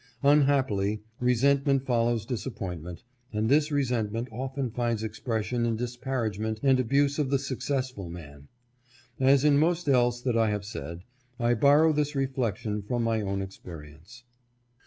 [0.23, 7.19] Unhappily, resentment follows disappointment, and this resentment often finds expres sion in disparagement and abuse
[7.19, 8.47] of the successful man.
[9.19, 11.03] As in most else that I have said,
[11.39, 14.23] I borrow this reflection from my own experience.